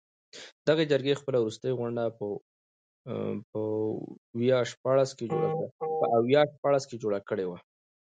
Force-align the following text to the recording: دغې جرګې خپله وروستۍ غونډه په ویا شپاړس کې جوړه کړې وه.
دغې 0.67 0.83
جرګې 0.91 1.19
خپله 1.19 1.37
وروستۍ 1.39 1.71
غونډه 1.79 2.03
په 3.49 3.59
ویا 4.39 4.59
شپاړس 6.53 6.83
کې 6.89 7.01
جوړه 7.03 7.19
کړې 7.29 7.45
وه. 7.49 7.59